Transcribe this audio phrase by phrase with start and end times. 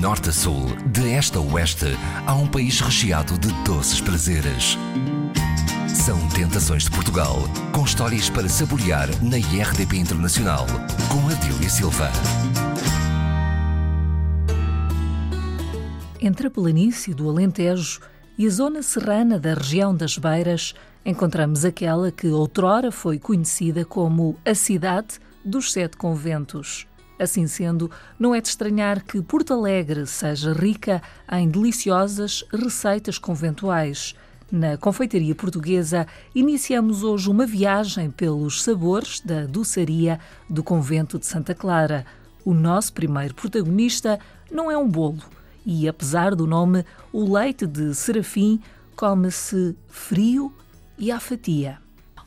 [0.00, 1.94] norte a sul, de este a oeste,
[2.26, 4.78] há um país recheado de doces prazeres.
[5.86, 7.36] São Tentações de Portugal,
[7.70, 10.64] com histórias para saborear na IRDP Internacional,
[11.10, 12.10] com Adília Silva.
[16.18, 18.00] Entre a planície do Alentejo
[18.38, 24.38] e a zona serrana da região das Beiras, encontramos aquela que outrora foi conhecida como
[24.46, 26.89] a Cidade dos Sete Conventos.
[27.20, 34.14] Assim sendo, não é de estranhar que Porto Alegre seja rica em deliciosas receitas conventuais.
[34.50, 41.54] Na confeitaria portuguesa, iniciamos hoje uma viagem pelos sabores da doçaria do convento de Santa
[41.54, 42.06] Clara.
[42.42, 44.18] O nosso primeiro protagonista
[44.50, 45.22] não é um bolo,
[45.66, 48.62] e apesar do nome, o leite de serafim
[48.96, 50.50] come-se frio
[50.96, 51.78] e à fatia.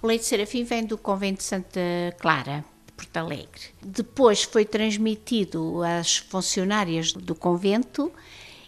[0.04, 1.82] O leite de serafim vem do convento de Santa
[2.20, 2.64] Clara.
[3.04, 3.62] Porto Alegre.
[3.82, 8.12] Depois foi transmitido às funcionárias do convento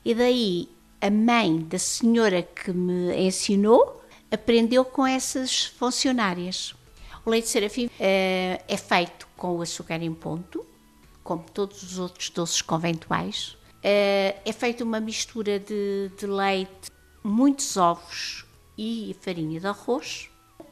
[0.04, 0.70] e daí
[1.02, 6.76] a mãe da senhora que me ensinou aprendeu com essas funcionárias.
[7.26, 10.66] O leite de serafim é, é feito com o açúcar em ponto,
[11.24, 13.58] como todos os outros doces conventuais.
[13.82, 16.92] É, é feita uma mistura de, de leite,
[17.24, 18.46] muitos ovos
[18.78, 20.30] e farinha de arroz.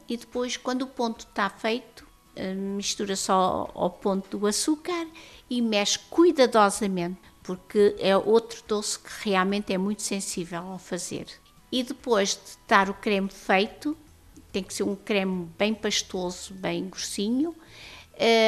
[0.08, 2.03] E depois, quando o ponto está feito,
[2.54, 5.06] mistura só ao ponto do açúcar
[5.48, 11.26] e mexe cuidadosamente, porque é outro doce que realmente é muito sensível ao fazer.
[11.70, 13.96] E depois de estar o creme feito,
[14.52, 17.54] tem que ser um creme bem pastoso, bem grossinho,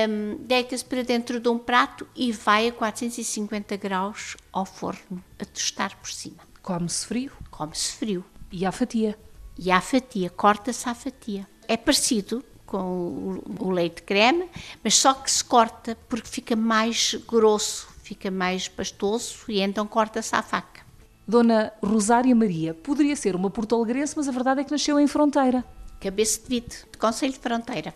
[0.08, 5.44] um, deita-se para dentro de um prato e vai a 450 graus ao forno a
[5.44, 6.38] tostar por cima.
[6.62, 7.32] Come-se frio?
[7.50, 8.24] Come-se frio.
[8.52, 9.18] E à fatia?
[9.58, 11.48] E à fatia, corta-se à fatia.
[11.66, 14.48] É parecido com o leite creme,
[14.82, 20.34] mas só que se corta porque fica mais grosso, fica mais pastoso e então corta-se
[20.34, 20.84] à faca.
[21.26, 25.64] Dona Rosária Maria poderia ser uma porto-alegrense, mas a verdade é que nasceu em Fronteira.
[26.00, 27.94] Cabeça de Vide, de Conselho de Fronteira.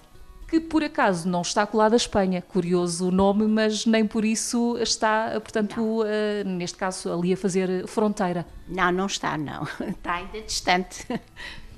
[0.49, 2.43] Que por acaso não está colada à Espanha.
[2.43, 6.05] Curioso o nome, mas nem por isso está, portanto, uh,
[6.45, 8.45] neste caso, ali a fazer fronteira.
[8.67, 9.63] Não, não está, não.
[9.81, 11.07] Está ainda distante.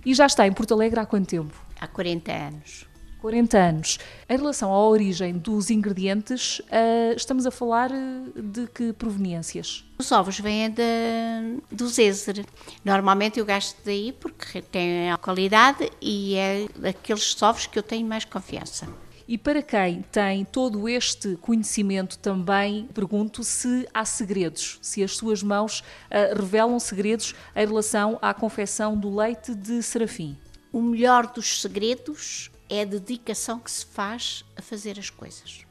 [0.06, 1.54] E já está em Porto Alegre há quanto tempo?
[1.82, 2.86] Há 40 anos.
[3.20, 3.98] 40 anos.
[4.28, 7.90] Em relação à origem dos ingredientes, uh, estamos a falar
[8.36, 9.84] de que proveniências?
[9.98, 12.46] Os ovos vêm de, do Zézer.
[12.84, 18.06] Normalmente eu gasto daí porque tem a qualidade e é daqueles ovos que eu tenho
[18.06, 18.86] mais confiança.
[19.26, 25.42] E para quem tem todo este conhecimento também, pergunto se há segredos, se as suas
[25.42, 30.38] mãos uh, revelam segredos em relação à confecção do leite de serafim.
[30.72, 35.66] O melhor dos segredos é a dedicação que se faz a fazer as coisas.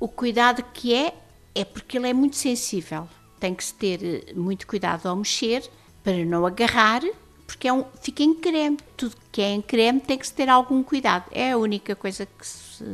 [0.00, 1.14] O cuidado que é,
[1.54, 3.06] é porque ele é muito sensível.
[3.38, 5.68] Tem que se ter eh, muito cuidado ao mexer
[6.02, 7.02] para não agarrar,
[7.46, 8.78] porque é um, fica em creme.
[8.96, 11.26] Tudo que é em creme tem que se ter algum cuidado.
[11.30, 12.84] É a única coisa que se,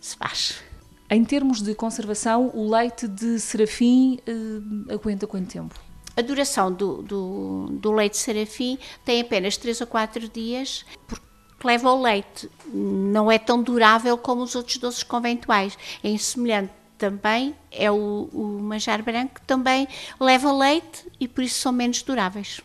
[0.00, 0.62] se faz.
[1.10, 5.87] Em termos de conservação, o leite de serafim eh, aguenta quanto tempo?
[6.18, 11.24] A duração do, do, do, leite de serafim tem apenas 3 a 4 dias, porque
[11.62, 12.50] leva o leite.
[12.66, 15.78] Não é tão durável como os outros doces conventuais.
[16.02, 19.86] É semelhante também é o, o manjar branco, que também
[20.18, 22.60] leva leite e por isso são menos duráveis.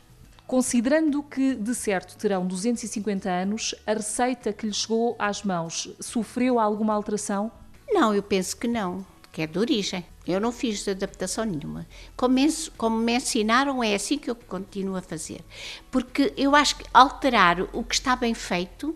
[0.47, 6.59] Considerando que, de certo, terão 250 anos, a receita que lhe chegou às mãos sofreu
[6.59, 7.51] alguma alteração?
[7.87, 10.05] Não, eu penso que não, que é de origem.
[10.25, 11.87] Eu não fiz adaptação nenhuma.
[12.15, 15.43] Como me, como me ensinaram, é assim que eu continuo a fazer.
[15.91, 18.95] Porque eu acho que alterar o que está bem feito,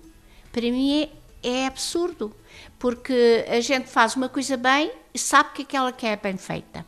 [0.51, 1.09] para mim
[1.43, 2.33] é, é absurdo.
[2.77, 6.85] Porque a gente faz uma coisa bem e sabe que aquela que é bem feita.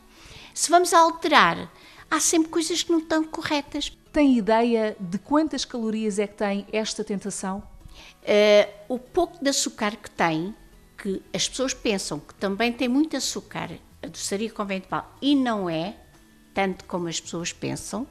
[0.54, 1.70] Se vamos alterar,
[2.08, 3.92] há sempre coisas que não estão corretas.
[4.12, 7.64] Tem ideia de quantas calorias é que tem esta tentação?
[8.22, 10.54] Uh, o pouco de açúcar que tem,
[11.00, 13.70] que as pessoas pensam que também tem muito açúcar
[14.02, 15.96] a doçaria conventual e não é,
[16.52, 18.06] tanto como as pessoas pensam.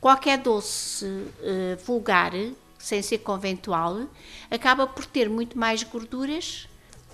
[0.00, 2.32] Qualquer doce uh, vulgar,
[2.78, 4.06] sem ser conventual,
[4.48, 6.68] acaba por ter muito mais gorduras,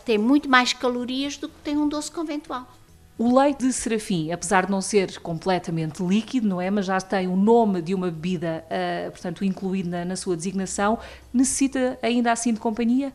[0.05, 2.69] tem muito mais calorias do que tem um doce conventual.
[3.17, 6.69] O leite de serafim, apesar de não ser completamente líquido, não é?
[6.69, 10.99] Mas já tem o nome de uma bebida, uh, portanto, incluído na, na sua designação,
[11.33, 13.15] necessita ainda assim de companhia?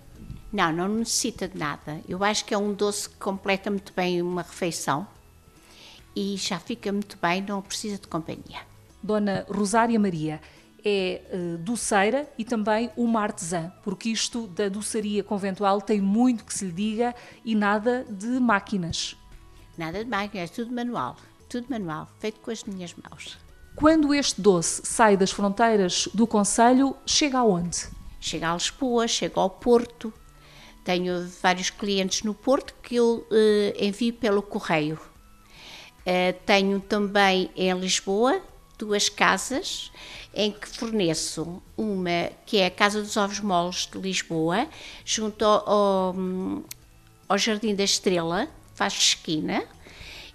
[0.51, 2.01] Não, não necessita de nada.
[2.07, 5.07] Eu acho que é um doce que completa muito bem uma refeição
[6.15, 8.61] e já fica muito bem, não precisa de companhia.
[9.01, 10.41] Dona Rosária Maria
[10.83, 16.53] é uh, doceira e também uma artesã, porque isto da doçaria conventual tem muito que
[16.53, 17.15] se lhe diga
[17.45, 19.15] e nada de máquinas.
[19.77, 21.15] Nada de máquinas, é tudo manual.
[21.47, 23.37] tudo manual, feito com as minhas mãos.
[23.75, 27.87] Quando este doce sai das fronteiras do Conselho, chega aonde?
[28.19, 30.13] Chega a Lisboa, chega ao Porto.
[30.83, 34.99] Tenho vários clientes no Porto que eu uh, envio pelo correio.
[36.01, 38.41] Uh, tenho também em Lisboa
[38.77, 39.91] duas casas
[40.33, 44.67] em que forneço uma que é a Casa dos Ovos Moles de Lisboa,
[45.03, 46.15] junto ao, ao,
[47.27, 49.63] ao Jardim da Estrela, faz esquina,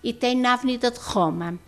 [0.03, 1.59] e tenho na Avenida de Roma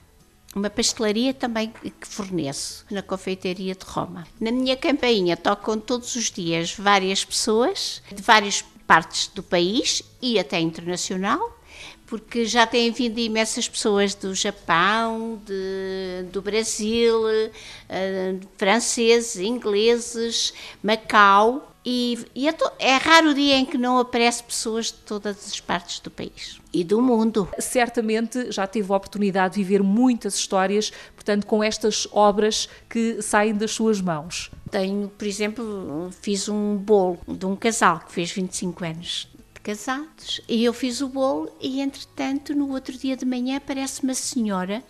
[0.57, 1.71] uma pastelaria também
[2.01, 4.27] que forneço na confeitaria de Roma.
[4.41, 10.39] Na minha campainha tocam todos os dias várias pessoas de várias partes do país e
[10.39, 11.55] até internacional
[12.07, 21.73] porque já têm vindo imensas pessoas do Japão, de, do Brasil, uh, franceses, ingleses, Macau.
[21.89, 25.47] E, e é, to, é, raro o dia em que não aparece pessoas de todas
[25.47, 27.49] as partes do país e do mundo.
[27.61, 33.55] Certamente já teve a oportunidade de viver muitas histórias, portanto, com estas obras que saem
[33.55, 34.51] das suas mãos.
[34.69, 39.29] Tenho, por exemplo, fiz um bolo de um casal que fez 25 anos
[39.63, 40.41] casados.
[40.49, 44.83] E eu fiz o bolo e, entretanto, no outro dia de manhã aparece uma senhora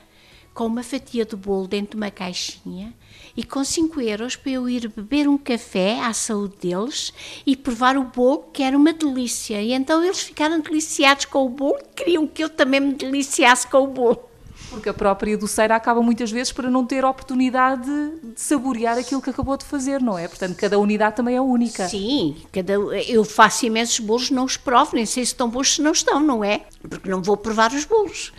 [0.56, 2.94] com uma fatia de bolo dentro de uma caixinha
[3.36, 7.12] e com 5 euros para eu ir beber um café à saúde deles
[7.44, 9.60] e provar o bolo, que era uma delícia.
[9.60, 13.66] E então eles ficaram deliciados com o bolo e queriam que eu também me deliciasse
[13.66, 14.18] com o bolo.
[14.70, 19.28] Porque a própria doceira acaba muitas vezes para não ter oportunidade de saborear aquilo que
[19.28, 20.26] acabou de fazer, não é?
[20.26, 21.86] Portanto, cada unidade também é única.
[21.86, 25.82] Sim, cada, eu faço imensos bolos, não os provo, nem sei se estão bons se
[25.82, 26.62] não estão, não é?
[26.88, 28.32] Porque não vou provar os bolos.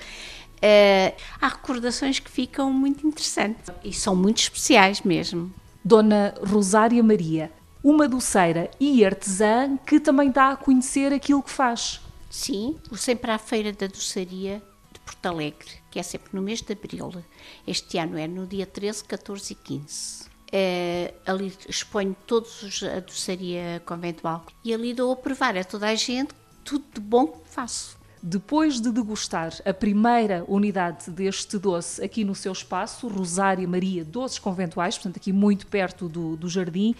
[0.57, 5.53] Uh, há recordações que ficam muito interessantes e são muito especiais mesmo.
[5.83, 7.51] Dona Rosária Maria,
[7.83, 12.01] uma doceira e artesã que também dá a conhecer aquilo que faz.
[12.29, 14.61] Sim, vou sempre à Feira da Doçaria
[15.07, 17.23] Porto Alegre, que é sempre no mês de abril.
[17.65, 20.27] Este ano é no dia 13, 14 e 15.
[20.51, 25.87] É, ali exponho todos os, a doçaria conventual e ali dou a provar a toda
[25.87, 26.33] a gente
[26.63, 27.96] tudo de bom que faço.
[28.21, 34.39] Depois de degustar a primeira unidade deste doce aqui no seu espaço, Rosária Maria Doces
[34.39, 36.95] Conventuais, portanto aqui muito perto do, do jardim,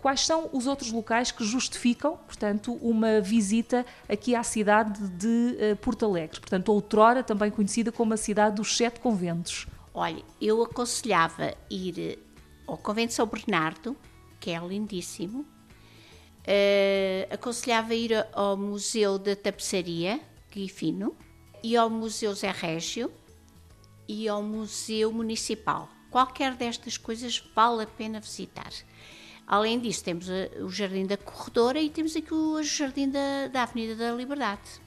[0.00, 5.76] quais são os outros locais que justificam, portanto, uma visita aqui à cidade de uh,
[5.76, 6.38] Porto Alegre?
[6.38, 9.66] Portanto, outrora também conhecida como a cidade dos Sete Conventos.
[9.94, 12.18] Olha, eu aconselhava ir
[12.66, 13.96] ao Convento São Bernardo,
[14.38, 15.46] que é lindíssimo.
[16.48, 20.18] Uh, aconselhava ir ao Museu da Tapeçaria,
[20.50, 21.14] Guifino,
[21.62, 23.12] e ao Museu Zé Régio
[24.08, 25.90] e ao Museu Municipal.
[26.10, 28.72] Qualquer destas coisas vale a pena visitar.
[29.46, 30.26] Além disso, temos
[30.60, 34.80] o Jardim da Corredora e temos aqui o Jardim da, da Avenida da Liberdade.